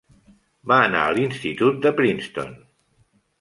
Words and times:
Va 0.71 0.77
anar 0.85 1.03
a 1.09 1.11
l'institut 1.17 1.77
de 1.85 1.93
Princeton. 2.01 2.57